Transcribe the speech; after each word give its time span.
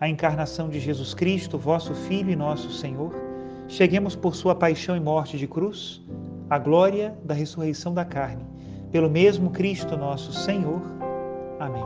a 0.00 0.08
encarnação 0.08 0.68
de 0.68 0.80
Jesus 0.80 1.14
Cristo, 1.14 1.56
vosso 1.58 1.94
Filho 1.94 2.30
e 2.30 2.36
nosso 2.36 2.70
Senhor, 2.70 3.14
cheguemos 3.68 4.14
por 4.14 4.34
sua 4.34 4.54
paixão 4.54 4.96
e 4.96 5.00
morte 5.00 5.38
de 5.38 5.46
cruz 5.46 6.02
à 6.50 6.58
glória 6.58 7.16
da 7.24 7.34
ressurreição 7.34 7.94
da 7.94 8.04
carne, 8.04 8.44
pelo 8.90 9.08
mesmo 9.08 9.50
Cristo 9.50 9.96
nosso 9.96 10.32
Senhor. 10.32 10.82
Amém. 11.58 11.84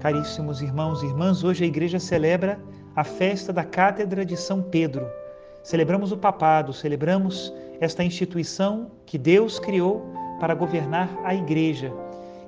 Caríssimos 0.00 0.60
irmãos 0.60 1.02
e 1.02 1.06
irmãs, 1.06 1.42
hoje 1.42 1.64
a 1.64 1.66
igreja 1.66 1.98
celebra 1.98 2.60
a 2.94 3.04
festa 3.04 3.52
da 3.52 3.64
Cátedra 3.64 4.24
de 4.24 4.36
São 4.36 4.62
Pedro. 4.62 5.06
Celebramos 5.62 6.12
o 6.12 6.16
papado, 6.16 6.72
celebramos 6.72 7.52
esta 7.80 8.04
instituição 8.04 8.90
que 9.06 9.16
Deus 9.16 9.58
criou 9.58 10.04
para 10.40 10.54
governar 10.54 11.08
a 11.24 11.34
igreja 11.34 11.92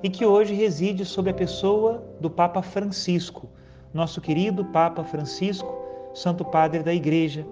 e 0.03 0.09
que 0.09 0.25
hoje 0.25 0.53
reside 0.53 1.05
sob 1.05 1.29
a 1.29 1.33
pessoa 1.33 2.03
do 2.19 2.29
Papa 2.29 2.61
Francisco, 2.61 3.49
nosso 3.93 4.21
querido 4.21 4.65
Papa 4.65 5.03
Francisco, 5.03 5.73
Santo 6.13 6.43
Padre 6.45 6.83
da 6.83 6.93
Igreja 6.93 7.45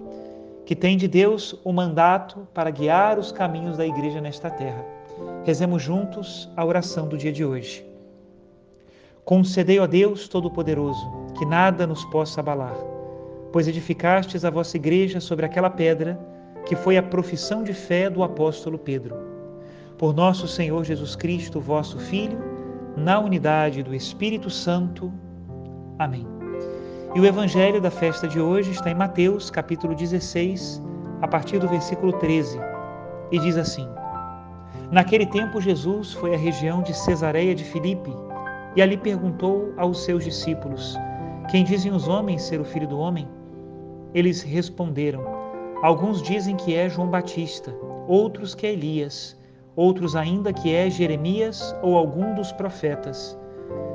que 0.70 0.76
tem 0.76 0.96
de 0.96 1.08
Deus 1.08 1.58
o 1.64 1.72
mandato 1.72 2.46
para 2.54 2.70
guiar 2.70 3.18
os 3.18 3.32
caminhos 3.32 3.76
da 3.76 3.84
igreja 3.84 4.20
nesta 4.20 4.48
terra. 4.48 4.84
Rezemos 5.44 5.82
juntos 5.82 6.48
a 6.56 6.64
oração 6.64 7.08
do 7.08 7.18
dia 7.18 7.32
de 7.32 7.44
hoje. 7.44 7.84
Concedei, 9.24 9.80
ó 9.80 9.86
Deus 9.88 10.28
Todo-Poderoso, 10.28 11.10
que 11.36 11.44
nada 11.44 11.88
nos 11.88 12.04
possa 12.04 12.38
abalar, 12.38 12.76
pois 13.52 13.66
edificastes 13.66 14.44
a 14.44 14.50
vossa 14.50 14.76
igreja 14.76 15.18
sobre 15.18 15.44
aquela 15.44 15.70
pedra 15.70 16.16
que 16.64 16.76
foi 16.76 16.96
a 16.96 17.02
profissão 17.02 17.64
de 17.64 17.72
fé 17.72 18.08
do 18.08 18.22
apóstolo 18.22 18.78
Pedro. 18.78 19.16
Por 19.98 20.14
nosso 20.14 20.46
Senhor 20.46 20.84
Jesus 20.84 21.16
Cristo, 21.16 21.58
vosso 21.58 21.98
Filho, 21.98 22.38
na 22.96 23.18
unidade 23.18 23.82
do 23.82 23.92
Espírito 23.92 24.48
Santo. 24.48 25.12
Amém. 26.00 26.26
E 27.14 27.20
o 27.20 27.26
evangelho 27.26 27.78
da 27.78 27.90
festa 27.90 28.26
de 28.26 28.40
hoje 28.40 28.70
está 28.70 28.90
em 28.90 28.94
Mateus, 28.94 29.50
capítulo 29.50 29.94
16, 29.94 30.82
a 31.20 31.28
partir 31.28 31.58
do 31.58 31.68
versículo 31.68 32.14
13, 32.14 32.58
e 33.30 33.38
diz 33.38 33.58
assim: 33.58 33.86
Naquele 34.90 35.26
tempo 35.26 35.60
Jesus 35.60 36.14
foi 36.14 36.34
à 36.34 36.38
região 36.38 36.82
de 36.82 36.94
Cesareia 36.94 37.54
de 37.54 37.64
Filipe 37.64 38.10
e 38.74 38.80
ali 38.80 38.96
perguntou 38.96 39.74
aos 39.76 40.02
seus 40.02 40.24
discípulos: 40.24 40.96
Quem 41.50 41.64
dizem 41.64 41.92
os 41.92 42.08
homens 42.08 42.44
ser 42.44 42.62
o 42.62 42.64
filho 42.64 42.88
do 42.88 42.98
homem? 42.98 43.28
Eles 44.14 44.40
responderam: 44.40 45.22
Alguns 45.82 46.22
dizem 46.22 46.56
que 46.56 46.74
é 46.74 46.88
João 46.88 47.08
Batista, 47.08 47.74
outros 48.08 48.54
que 48.54 48.66
é 48.66 48.72
Elias, 48.72 49.38
outros 49.76 50.16
ainda 50.16 50.50
que 50.50 50.74
é 50.74 50.88
Jeremias 50.88 51.76
ou 51.82 51.94
algum 51.94 52.34
dos 52.34 52.52
profetas. 52.52 53.38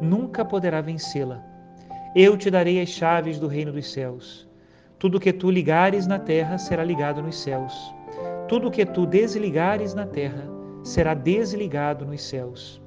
nunca 0.00 0.44
poderá 0.44 0.80
vencê-la. 0.80 1.44
Eu 2.14 2.36
te 2.36 2.50
darei 2.50 2.80
as 2.80 2.88
chaves 2.88 3.38
do 3.38 3.46
reino 3.46 3.72
dos 3.72 3.92
céus. 3.92 4.48
Tudo 4.98 5.20
que 5.20 5.32
tu 5.32 5.50
ligares 5.50 6.06
na 6.06 6.18
terra 6.18 6.58
será 6.58 6.82
ligado 6.82 7.22
nos 7.22 7.38
céus. 7.38 7.94
Tudo 8.48 8.70
que 8.70 8.84
tu 8.84 9.06
desligares 9.06 9.94
na 9.94 10.06
terra 10.06 10.44
será 10.82 11.14
desligado 11.14 12.04
nos 12.04 12.22
céus. 12.22 12.82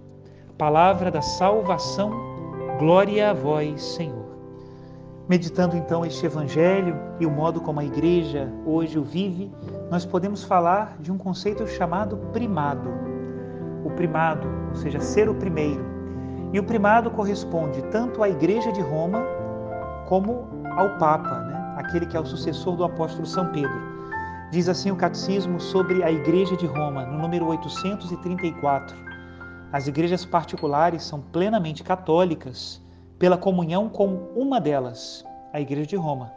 Palavra 0.57 1.09
da 1.09 1.21
salvação, 1.21 2.11
glória 2.77 3.29
a 3.29 3.33
vós, 3.33 3.81
Senhor. 3.81 4.23
Meditando 5.29 5.77
então 5.77 6.05
este 6.05 6.25
evangelho 6.25 6.95
e 7.19 7.25
o 7.25 7.31
modo 7.31 7.61
como 7.61 7.79
a 7.79 7.85
igreja 7.85 8.51
hoje 8.65 8.99
o 8.99 9.03
vive, 9.03 9.49
nós 9.89 10.05
podemos 10.05 10.43
falar 10.43 10.97
de 10.99 11.11
um 11.11 11.17
conceito 11.17 11.65
chamado 11.65 12.17
primado. 12.33 12.89
O 13.85 13.89
primado, 13.91 14.47
ou 14.69 14.75
seja, 14.75 14.99
ser 14.99 15.29
o 15.29 15.35
primeiro 15.35 15.92
e 16.53 16.59
o 16.59 16.63
primado 16.63 17.09
corresponde 17.09 17.81
tanto 17.89 18.21
à 18.21 18.29
Igreja 18.29 18.71
de 18.71 18.79
Roma 18.79 19.25
como 20.07 20.47
ao 20.77 20.99
Papa, 20.99 21.39
né? 21.39 21.73
aquele 21.77 22.05
que 22.05 22.15
é 22.15 22.19
o 22.19 22.25
sucessor 22.25 22.75
do 22.75 22.83
apóstolo 22.83 23.25
São 23.25 23.51
Pedro. 23.51 23.73
Diz 24.51 24.69
assim 24.69 24.91
o 24.91 24.95
Catecismo 24.95 25.59
sobre 25.59 26.03
a 26.03 26.11
Igreja 26.11 26.55
de 26.55 26.67
Roma, 26.67 27.07
no 27.07 27.17
número 27.17 27.47
834. 27.47 28.95
As 29.71 29.87
igrejas 29.87 30.23
particulares 30.23 31.01
são 31.03 31.19
plenamente 31.19 31.83
católicas 31.83 32.79
pela 33.17 33.35
comunhão 33.35 33.89
com 33.89 34.29
uma 34.35 34.61
delas, 34.61 35.25
a 35.51 35.59
Igreja 35.59 35.87
de 35.87 35.95
Roma, 35.95 36.31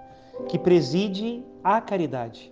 que 0.48 0.58
preside 0.58 1.44
a 1.62 1.78
caridade. 1.78 2.50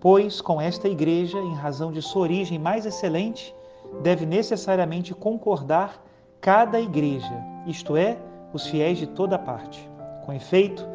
Pois 0.00 0.40
com 0.40 0.58
esta 0.58 0.88
igreja, 0.88 1.38
em 1.38 1.54
razão 1.54 1.92
de 1.92 2.00
sua 2.00 2.22
origem 2.22 2.58
mais 2.58 2.86
excelente, 2.86 3.54
deve 4.02 4.24
necessariamente 4.24 5.14
concordar 5.14 6.02
cada 6.44 6.78
igreja, 6.78 7.42
isto 7.66 7.96
é, 7.96 8.18
os 8.52 8.66
fiéis 8.66 8.98
de 8.98 9.06
toda 9.06 9.38
parte. 9.38 9.90
Com 10.26 10.32
efeito, 10.34 10.86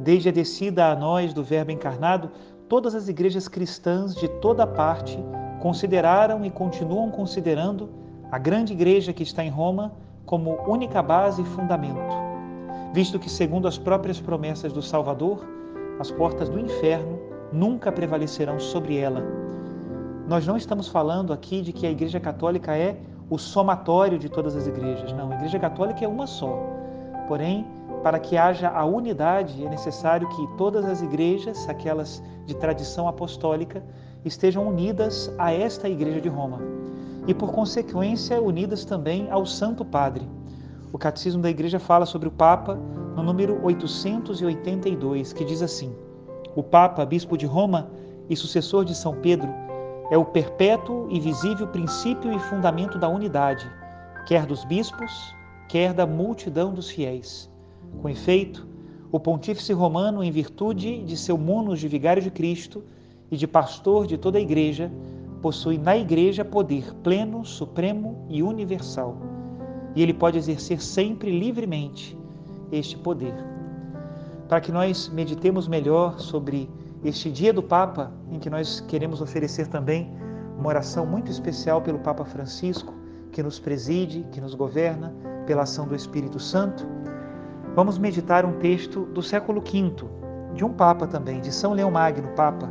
desde 0.00 0.28
a 0.28 0.32
descida 0.32 0.88
a 0.88 0.94
nós 0.94 1.32
do 1.32 1.42
Verbo 1.42 1.70
encarnado, 1.70 2.30
todas 2.68 2.94
as 2.94 3.08
igrejas 3.08 3.48
cristãs 3.48 4.14
de 4.14 4.28
toda 4.28 4.66
parte 4.66 5.18
consideraram 5.60 6.44
e 6.44 6.50
continuam 6.50 7.10
considerando 7.10 7.88
a 8.30 8.38
grande 8.38 8.74
igreja 8.74 9.14
que 9.14 9.22
está 9.22 9.42
em 9.42 9.48
Roma 9.48 9.92
como 10.26 10.60
única 10.70 11.02
base 11.02 11.40
e 11.40 11.46
fundamento, 11.46 12.14
visto 12.92 13.18
que, 13.18 13.30
segundo 13.30 13.66
as 13.66 13.78
próprias 13.78 14.20
promessas 14.20 14.74
do 14.74 14.82
Salvador, 14.82 15.42
as 15.98 16.10
portas 16.10 16.50
do 16.50 16.60
inferno 16.60 17.18
nunca 17.50 17.90
prevalecerão 17.90 18.60
sobre 18.60 18.98
ela. 18.98 19.24
Nós 20.28 20.46
não 20.46 20.58
estamos 20.58 20.86
falando 20.86 21.32
aqui 21.32 21.62
de 21.62 21.72
que 21.72 21.86
a 21.86 21.90
Igreja 21.90 22.20
Católica 22.20 22.76
é 22.76 23.00
o 23.30 23.38
somatório 23.38 24.18
de 24.18 24.28
todas 24.28 24.56
as 24.56 24.66
igrejas. 24.66 25.12
Não, 25.12 25.30
a 25.30 25.34
Igreja 25.34 25.58
Católica 25.58 26.04
é 26.04 26.08
uma 26.08 26.26
só. 26.26 26.58
Porém, 27.26 27.66
para 28.02 28.18
que 28.18 28.36
haja 28.36 28.68
a 28.68 28.84
unidade, 28.84 29.64
é 29.64 29.68
necessário 29.68 30.28
que 30.30 30.46
todas 30.56 30.84
as 30.84 31.02
igrejas, 31.02 31.68
aquelas 31.68 32.22
de 32.46 32.54
tradição 32.54 33.06
apostólica, 33.08 33.82
estejam 34.24 34.66
unidas 34.66 35.32
a 35.38 35.52
esta 35.52 35.88
Igreja 35.88 36.20
de 36.20 36.28
Roma. 36.28 36.58
e, 37.26 37.34
por 37.34 37.52
consequência, 37.52 38.40
unidas 38.40 38.86
também 38.86 39.30
ao 39.30 39.44
Santo 39.44 39.84
Padre. 39.84 40.26
O 40.90 40.96
Catecismo 40.96 41.42
da 41.42 41.50
Igreja 41.50 41.78
fala 41.78 42.06
sobre 42.06 42.26
o 42.26 42.30
Papa 42.30 42.74
no 43.14 43.22
número 43.22 43.62
882, 43.62 45.34
que 45.34 45.44
diz 45.44 45.60
assim: 45.60 45.94
O 46.56 46.62
Papa, 46.62 47.04
bispo 47.04 47.36
de 47.36 47.44
Roma 47.44 47.90
e 48.30 48.34
sucessor 48.34 48.82
de 48.82 48.94
São 48.94 49.14
Pedro, 49.16 49.52
é 50.10 50.16
o 50.16 50.24
perpétuo 50.24 51.06
e 51.10 51.20
visível 51.20 51.66
princípio 51.66 52.32
e 52.32 52.38
fundamento 52.38 52.98
da 52.98 53.08
unidade, 53.08 53.70
quer 54.26 54.46
dos 54.46 54.64
bispos, 54.64 55.34
quer 55.68 55.92
da 55.92 56.06
multidão 56.06 56.72
dos 56.72 56.88
fiéis. 56.88 57.50
Com 58.00 58.08
efeito, 58.08 58.66
o 59.12 59.20
pontífice 59.20 59.72
romano, 59.72 60.22
em 60.22 60.30
virtude 60.30 61.02
de 61.02 61.16
seu 61.16 61.36
munus 61.36 61.80
de 61.80 61.88
vigário 61.88 62.22
de 62.22 62.30
Cristo 62.30 62.82
e 63.30 63.36
de 63.36 63.46
pastor 63.46 64.06
de 64.06 64.16
toda 64.16 64.38
a 64.38 64.40
Igreja, 64.40 64.90
possui 65.42 65.78
na 65.78 65.96
Igreja 65.96 66.44
poder 66.44 66.94
pleno, 67.02 67.44
supremo 67.44 68.26
e 68.28 68.42
universal. 68.42 69.16
E 69.94 70.02
ele 70.02 70.14
pode 70.14 70.38
exercer 70.38 70.80
sempre 70.82 71.30
livremente 71.30 72.16
este 72.72 72.96
poder. 72.96 73.34
Para 74.48 74.60
que 74.60 74.72
nós 74.72 75.08
meditemos 75.08 75.68
melhor 75.68 76.18
sobre 76.18 76.68
este 77.04 77.30
dia 77.30 77.52
do 77.52 77.62
Papa, 77.62 78.12
em 78.30 78.38
que 78.38 78.50
nós 78.50 78.80
queremos 78.80 79.20
oferecer 79.20 79.68
também 79.68 80.12
uma 80.58 80.68
oração 80.68 81.06
muito 81.06 81.30
especial 81.30 81.80
pelo 81.80 82.00
Papa 82.00 82.24
Francisco, 82.24 82.92
que 83.30 83.42
nos 83.42 83.60
preside, 83.60 84.26
que 84.32 84.40
nos 84.40 84.54
governa, 84.54 85.14
pela 85.46 85.62
ação 85.62 85.86
do 85.86 85.94
Espírito 85.94 86.40
Santo, 86.40 86.86
vamos 87.74 87.98
meditar 87.98 88.44
um 88.44 88.58
texto 88.58 89.04
do 89.06 89.22
século 89.22 89.60
V, 89.60 89.94
de 90.54 90.64
um 90.64 90.72
Papa 90.72 91.06
também, 91.06 91.40
de 91.40 91.52
São 91.52 91.72
Leão 91.72 91.90
Magno, 91.90 92.28
Papa, 92.34 92.68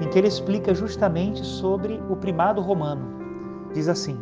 em 0.00 0.08
que 0.08 0.18
ele 0.18 0.28
explica 0.28 0.72
justamente 0.74 1.44
sobre 1.44 2.00
o 2.08 2.16
primado 2.16 2.60
romano. 2.60 3.08
Diz 3.72 3.88
assim: 3.88 4.16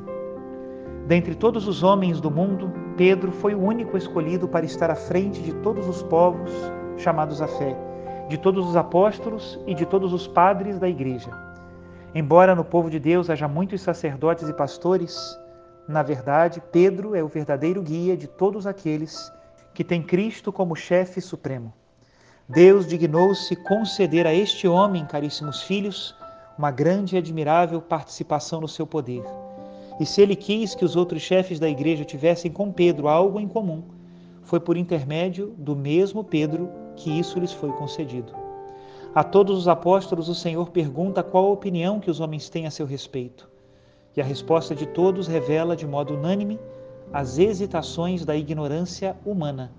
Dentre 1.06 1.34
todos 1.34 1.68
os 1.68 1.82
homens 1.82 2.20
do 2.20 2.30
mundo, 2.30 2.72
Pedro 2.96 3.32
foi 3.32 3.54
o 3.54 3.60
único 3.60 3.96
escolhido 3.96 4.48
para 4.48 4.64
estar 4.64 4.90
à 4.90 4.94
frente 4.94 5.42
de 5.42 5.52
todos 5.56 5.86
os 5.86 6.02
povos 6.02 6.50
chamados 6.96 7.42
à 7.42 7.46
fé, 7.46 7.76
de 8.28 8.38
todos 8.38 8.68
os 8.68 8.76
apóstolos 8.76 9.58
e 9.66 9.74
de 9.74 9.84
todos 9.84 10.12
os 10.12 10.26
padres 10.26 10.78
da 10.78 10.88
Igreja. 10.88 11.30
Embora 12.14 12.54
no 12.54 12.64
povo 12.64 12.90
de 12.90 12.98
Deus 12.98 13.30
haja 13.30 13.48
muitos 13.48 13.80
sacerdotes 13.80 14.48
e 14.48 14.52
pastores, 14.52 15.38
na 15.88 16.02
verdade, 16.02 16.62
Pedro 16.70 17.14
é 17.14 17.22
o 17.22 17.28
verdadeiro 17.28 17.82
guia 17.82 18.16
de 18.16 18.26
todos 18.26 18.66
aqueles 18.66 19.32
que 19.74 19.82
têm 19.82 20.02
Cristo 20.02 20.52
como 20.52 20.76
chefe 20.76 21.20
supremo. 21.20 21.72
Deus 22.48 22.86
dignou-se 22.86 23.56
conceder 23.56 24.26
a 24.26 24.34
este 24.34 24.68
homem, 24.68 25.06
caríssimos 25.06 25.62
filhos, 25.62 26.14
uma 26.58 26.70
grande 26.70 27.16
e 27.16 27.18
admirável 27.18 27.80
participação 27.80 28.60
no 28.60 28.68
seu 28.68 28.86
poder. 28.86 29.24
E 29.98 30.06
se 30.06 30.20
ele 30.20 30.36
quis 30.36 30.74
que 30.74 30.84
os 30.84 30.96
outros 30.96 31.22
chefes 31.22 31.58
da 31.58 31.68
igreja 31.68 32.04
tivessem 32.04 32.50
com 32.50 32.72
Pedro 32.72 33.08
algo 33.08 33.40
em 33.40 33.48
comum, 33.48 33.82
foi 34.42 34.60
por 34.60 34.76
intermédio 34.76 35.54
do 35.56 35.74
mesmo 35.74 36.22
Pedro 36.22 36.68
que 36.96 37.10
isso 37.10 37.38
lhes 37.38 37.52
foi 37.52 37.70
concedido. 37.72 38.32
A 39.14 39.22
todos 39.22 39.58
os 39.58 39.68
apóstolos 39.68 40.28
o 40.28 40.34
Senhor 40.34 40.70
pergunta 40.70 41.22
qual 41.22 41.46
a 41.46 41.52
opinião 41.52 42.00
que 42.00 42.10
os 42.10 42.18
homens 42.18 42.48
têm 42.48 42.66
a 42.66 42.70
seu 42.70 42.86
respeito. 42.86 43.48
E 44.16 44.20
a 44.20 44.24
resposta 44.24 44.74
de 44.74 44.86
todos 44.86 45.26
revela 45.26 45.76
de 45.76 45.86
modo 45.86 46.14
unânime 46.14 46.58
as 47.12 47.38
hesitações 47.38 48.24
da 48.24 48.34
ignorância 48.34 49.16
humana. 49.24 49.70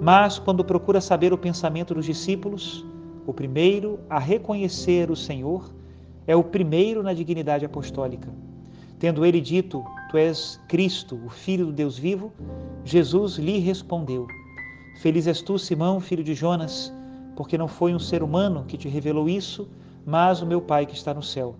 Mas, 0.00 0.38
quando 0.38 0.64
procura 0.64 1.00
saber 1.00 1.32
o 1.32 1.38
pensamento 1.38 1.94
dos 1.94 2.06
discípulos, 2.06 2.84
o 3.26 3.32
primeiro 3.32 3.98
a 4.08 4.18
reconhecer 4.18 5.10
o 5.10 5.16
Senhor 5.16 5.68
é 6.26 6.36
o 6.36 6.44
primeiro 6.44 7.02
na 7.02 7.12
dignidade 7.12 7.64
apostólica. 7.64 8.28
Tendo 9.00 9.24
ele 9.26 9.40
dito: 9.40 9.84
Tu 10.10 10.16
és 10.16 10.60
Cristo, 10.68 11.20
o 11.26 11.28
Filho 11.28 11.66
do 11.66 11.72
Deus 11.72 11.98
vivo, 11.98 12.32
Jesus 12.84 13.36
lhe 13.36 13.58
respondeu: 13.58 14.26
Feliz 15.00 15.26
és 15.26 15.40
tu, 15.40 15.58
Simão, 15.58 15.98
filho 15.98 16.22
de 16.22 16.34
Jonas, 16.34 16.92
porque 17.34 17.56
não 17.56 17.66
foi 17.66 17.94
um 17.94 17.98
ser 17.98 18.22
humano 18.22 18.66
que 18.68 18.76
te 18.76 18.86
revelou 18.86 19.30
isso, 19.30 19.66
mas 20.04 20.42
o 20.42 20.46
meu 20.46 20.60
Pai 20.60 20.84
que 20.84 20.94
está 20.94 21.14
no 21.14 21.22
céu. 21.22 21.56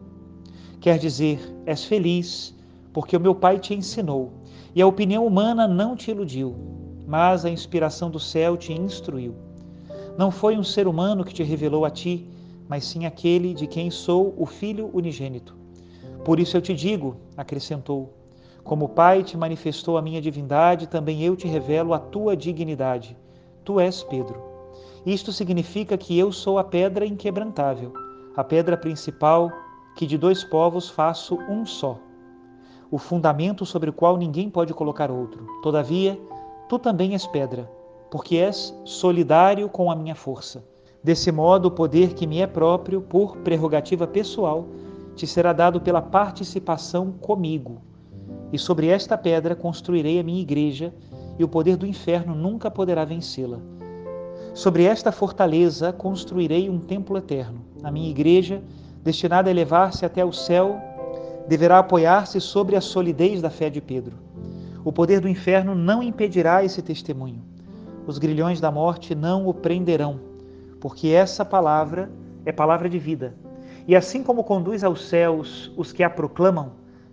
Quer 0.79 0.99
dizer, 0.99 1.41
és 1.65 1.83
feliz, 1.83 2.55
porque 2.93 3.17
o 3.17 3.21
meu 3.21 3.35
Pai 3.35 3.59
te 3.59 3.73
ensinou, 3.73 4.31
e 4.75 4.83
a 4.83 4.87
opinião 4.87 5.27
humana 5.27 5.67
não 5.67 5.97
te 5.97 6.11
iludiu, 6.11 6.55
mas 7.07 7.47
a 7.47 7.49
inspiração 7.49 8.11
do 8.11 8.21
céu 8.21 8.59
te 8.59 8.75
instruiu. 8.75 9.35
Não 10.19 10.31
foi 10.31 10.59
um 10.59 10.63
ser 10.63 10.87
humano 10.87 11.25
que 11.25 11.33
te 11.33 11.43
revelou 11.43 11.87
a 11.87 11.91
ti, 11.91 12.29
mas 12.69 12.85
sim 12.85 13.07
aquele 13.07 13.55
de 13.55 13.67
quem 13.67 13.91
sou 13.91 14.35
o 14.37 14.45
Filho 14.45 14.91
unigênito. 14.93 15.57
Por 16.27 16.39
isso 16.39 16.59
eu 16.59 16.61
te 16.61 16.75
digo, 16.75 17.17
acrescentou, 17.39 18.13
como 18.63 18.85
o 18.85 18.91
Pai 18.91 19.23
te 19.23 19.35
manifestou 19.39 19.97
a 19.97 20.03
minha 20.03 20.21
divindade, 20.21 20.87
também 20.87 21.23
eu 21.23 21.35
te 21.35 21.49
revelo 21.49 21.95
a 21.95 21.99
tua 21.99 22.37
dignidade. 22.37 23.17
Tu 23.71 23.79
és 23.79 24.03
Pedro. 24.03 24.43
Isto 25.07 25.33
significa 25.33 25.97
que 25.97 26.19
eu 26.19 26.33
sou 26.33 26.59
a 26.59 26.65
pedra 26.65 27.07
inquebrantável, 27.07 27.93
a 28.35 28.43
pedra 28.43 28.77
principal 28.77 29.49
que 29.95 30.09
de 30.09 30.19
dois 30.19 30.43
povos 30.43 30.91
faço 30.91 31.37
um 31.49 31.65
só, 31.65 31.97
o 32.91 32.99
fundamento 32.99 33.65
sobre 33.65 33.89
o 33.89 33.93
qual 33.93 34.17
ninguém 34.17 34.51
pode 34.51 34.75
colocar 34.75 35.09
outro. 35.09 35.47
Todavia, 35.63 36.21
tu 36.69 36.81
também 36.81 37.13
és 37.13 37.29
pedra, 37.29 37.71
porque 38.11 38.39
és 38.39 38.75
solidário 38.85 39.69
com 39.69 39.89
a 39.89 39.95
minha 39.95 40.17
força. 40.17 40.67
Desse 41.01 41.31
modo, 41.31 41.67
o 41.67 41.71
poder 41.71 42.15
que 42.15 42.27
me 42.27 42.41
é 42.41 42.49
próprio, 42.49 43.01
por 43.01 43.37
prerrogativa 43.37 44.05
pessoal, 44.05 44.67
te 45.15 45.29
será 45.29 45.53
dado 45.53 45.81
pela 45.81 46.03
participação 46.03 47.13
comigo. 47.13 47.81
E 48.53 48.59
sobre 48.59 48.89
esta 48.89 49.17
pedra 49.17 49.55
construirei 49.55 50.19
a 50.19 50.25
minha 50.25 50.43
igreja, 50.43 50.93
e 51.41 51.45
o 51.45 51.49
poder 51.49 51.77
do 51.77 51.87
inferno 51.87 52.35
nunca 52.35 52.71
poderá 52.71 53.03
vencê-la. 53.03 53.59
Sobre 54.53 54.85
esta 54.85 55.11
fortaleza 55.11 55.91
construirei 55.91 56.69
um 56.69 56.79
templo 56.79 57.17
eterno. 57.17 57.65
A 57.83 57.91
minha 57.91 58.11
igreja 58.11 58.63
destinada 59.03 59.49
a 59.49 59.51
elevar-se 59.51 60.05
até 60.05 60.23
o 60.23 60.33
céu, 60.33 60.79
deverá 61.49 61.79
apoiar-se 61.79 62.41
sobre 62.41 62.77
a 62.77 62.81
solidez 62.81 63.41
da 63.41 63.49
fé 63.49 63.71
de 63.71 63.81
Pedro. 63.81 64.17
O 64.85 64.93
poder 64.93 65.21
do 65.21 65.29
inferno 65.29 65.75
não 65.75 66.03
impedirá 66.03 66.63
esse 66.63 66.83
testemunho. 66.83 67.43
Os 68.07 68.19
grilhões 68.19 68.61
da 68.61 68.71
morte 68.71 69.15
não 69.15 69.47
o 69.47 69.55
prenderão, 69.55 70.21
porque 70.79 71.09
essa 71.09 71.43
palavra 71.43 72.11
é 72.45 72.53
palavra 72.53 72.89
de 72.89 72.99
vida. 72.99 73.35
E 73.89 73.97
assim 73.97 74.23
como 74.23 74.45
conduz 74.45 74.85
aos 74.85 75.09
céus 75.09 75.73
os 75.75 75.91
que 75.91 76.03
a 76.03 76.11
proclamam, 76.11 76.73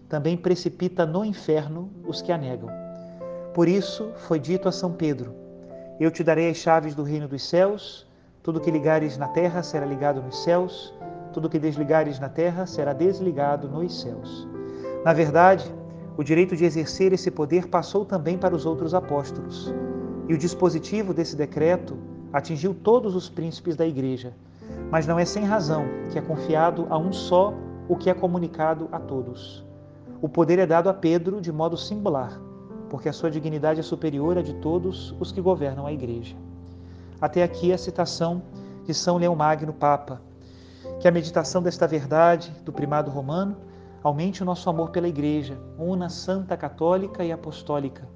também 0.09 0.35
precipita 0.35 1.05
no 1.05 1.23
inferno 1.23 1.89
os 2.05 2.21
que 2.21 2.31
a 2.31 2.37
negam. 2.37 2.86
Por 3.57 3.67
isso 3.67 4.11
foi 4.27 4.39
dito 4.39 4.69
a 4.69 4.71
São 4.71 4.93
Pedro: 4.93 5.33
Eu 5.99 6.11
te 6.11 6.23
darei 6.23 6.47
as 6.47 6.57
chaves 6.57 6.93
do 6.93 7.01
reino 7.01 7.27
dos 7.27 7.41
céus, 7.41 8.07
tudo 8.43 8.61
que 8.61 8.69
ligares 8.69 9.17
na 9.17 9.27
terra 9.27 9.63
será 9.63 9.83
ligado 9.83 10.21
nos 10.21 10.43
céus 10.43 10.93
tudo 11.37 11.49
que 11.49 11.59
desligares 11.59 12.19
na 12.19 12.29
terra 12.29 12.65
será 12.65 12.93
desligado 12.93 13.67
nos 13.67 14.01
céus. 14.01 14.47
Na 15.05 15.13
verdade, 15.13 15.71
o 16.17 16.23
direito 16.23 16.55
de 16.55 16.65
exercer 16.65 17.13
esse 17.13 17.29
poder 17.29 17.67
passou 17.67 18.03
também 18.03 18.39
para 18.39 18.55
os 18.55 18.65
outros 18.65 18.95
apóstolos. 18.95 19.71
E 20.27 20.33
o 20.33 20.37
dispositivo 20.37 21.13
desse 21.13 21.35
decreto 21.35 21.95
atingiu 22.33 22.73
todos 22.73 23.15
os 23.15 23.29
príncipes 23.29 23.75
da 23.75 23.85
igreja. 23.85 24.33
Mas 24.89 25.05
não 25.05 25.19
é 25.19 25.25
sem 25.25 25.43
razão 25.43 25.85
que 26.11 26.17
é 26.17 26.21
confiado 26.23 26.87
a 26.89 26.97
um 26.97 27.13
só 27.13 27.53
o 27.87 27.95
que 27.95 28.09
é 28.09 28.15
comunicado 28.15 28.89
a 28.91 28.99
todos. 28.99 29.63
O 30.19 30.27
poder 30.27 30.57
é 30.57 30.65
dado 30.65 30.89
a 30.89 30.93
Pedro 30.93 31.39
de 31.39 31.51
modo 31.51 31.77
singular, 31.77 32.41
porque 32.89 33.09
a 33.09 33.13
sua 33.13 33.29
dignidade 33.29 33.79
é 33.79 33.83
superior 33.83 34.37
à 34.37 34.41
de 34.41 34.53
todos 34.55 35.15
os 35.19 35.31
que 35.31 35.41
governam 35.41 35.85
a 35.85 35.93
igreja. 35.93 36.35
Até 37.19 37.43
aqui 37.43 37.73
a 37.73 37.77
citação 37.77 38.41
de 38.85 38.93
São 38.93 39.17
Leão 39.17 39.35
Magno, 39.35 39.73
Papa, 39.73 40.21
que 40.99 41.07
a 41.07 41.11
meditação 41.11 41.61
desta 41.61 41.87
verdade 41.87 42.51
do 42.63 42.71
primado 42.71 43.11
romano 43.11 43.57
aumente 44.03 44.41
o 44.41 44.45
nosso 44.45 44.69
amor 44.69 44.89
pela 44.89 45.07
Igreja, 45.07 45.57
una 45.77 46.09
santa 46.09 46.55
católica 46.55 47.23
e 47.23 47.31
apostólica, 47.31 48.07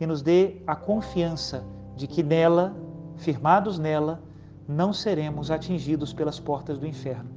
e 0.00 0.06
nos 0.06 0.22
dê 0.22 0.62
a 0.66 0.74
confiança 0.74 1.64
de 1.96 2.06
que 2.06 2.22
nela, 2.22 2.74
firmados 3.16 3.78
nela, 3.78 4.22
não 4.66 4.92
seremos 4.92 5.50
atingidos 5.50 6.12
pelas 6.12 6.40
portas 6.40 6.78
do 6.78 6.86
inferno. 6.86 7.30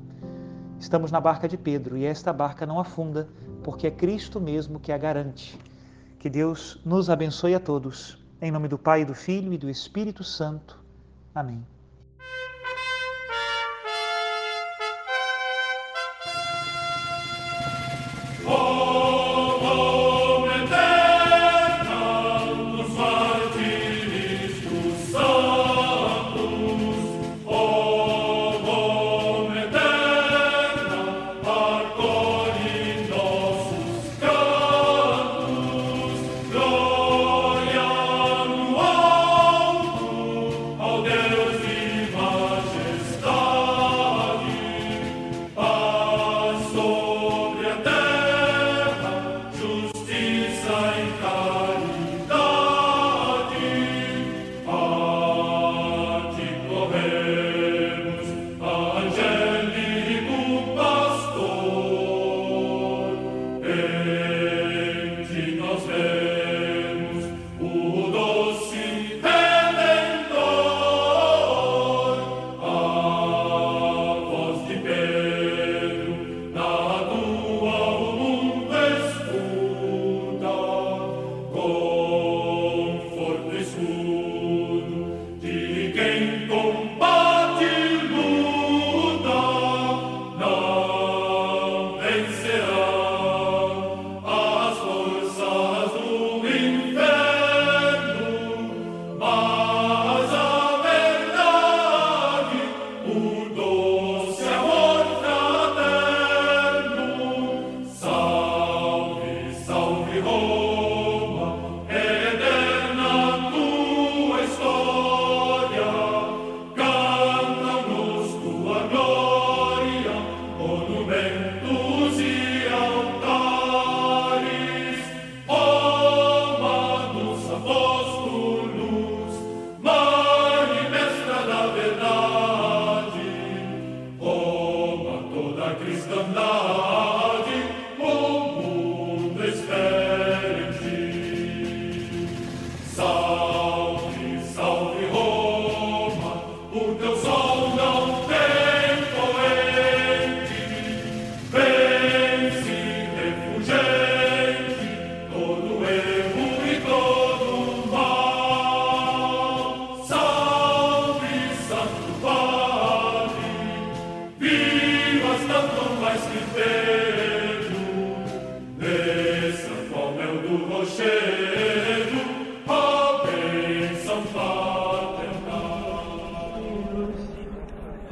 Estamos 0.80 1.12
na 1.12 1.20
barca 1.20 1.48
de 1.48 1.58
Pedro 1.58 1.98
e 1.98 2.06
esta 2.06 2.32
barca 2.32 2.66
não 2.66 2.80
afunda, 2.80 3.28
porque 3.64 3.88
é 3.88 3.92
Cristo 3.92 4.40
mesmo 4.40 4.80
que 4.80 4.92
a 4.92 4.98
garante. 4.98 5.60
Que 6.20 6.30
Deus 6.30 6.80
nos 6.84 7.10
abençoe 7.10 7.54
a 7.54 7.60
todos. 7.60 8.18
Em 8.42 8.52
nome 8.52 8.68
do 8.68 8.78
Pai, 8.78 9.06
do 9.06 9.14
Filho 9.14 9.54
e 9.54 9.58
do 9.58 9.70
Espírito 9.70 10.24
Santo. 10.24 10.80
Amém. 11.34 11.66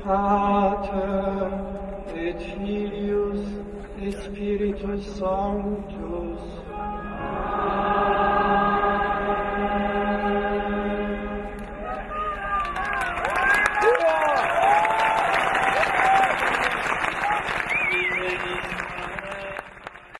Pater, 0.05 1.49
et 2.15 2.37
Filius, 2.39 3.39
et 3.99 4.11
Spiritus 4.11 5.03
Sanctus, 5.17 5.84